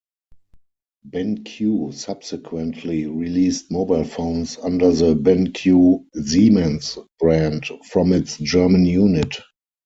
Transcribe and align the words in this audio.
BenQ 1.07 1.93
subsequently 1.93 3.05
released 3.05 3.69
mobile 3.69 4.03
phones 4.03 4.57
under 4.57 4.91
the 4.91 5.13
BenQ-Siemens 5.13 6.97
brand, 7.19 7.69
from 7.85 8.11
its 8.11 8.39
German 8.39 8.87
unit. 8.87 9.35